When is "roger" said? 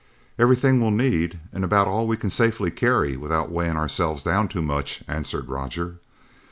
5.47-5.97